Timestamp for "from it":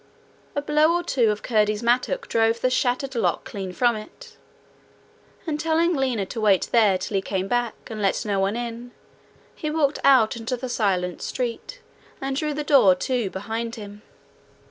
3.71-4.35